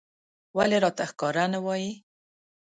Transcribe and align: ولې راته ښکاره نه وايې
ولې 0.57 0.77
راته 0.83 1.03
ښکاره 1.11 1.45
نه 1.53 1.59
وايې 1.65 1.91